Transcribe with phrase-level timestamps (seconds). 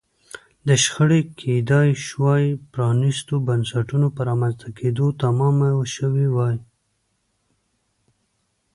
[0.83, 6.57] شخړې کېدای شوای پرانیستو بنسټونو په رامنځته کېدو تمامه شوې وای.